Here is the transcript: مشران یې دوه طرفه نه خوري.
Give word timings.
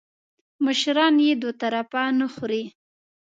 مشران 0.65 1.15
یې 1.27 1.33
دوه 1.41 1.53
طرفه 1.61 2.03
نه 2.19 2.27
خوري. 2.33 2.63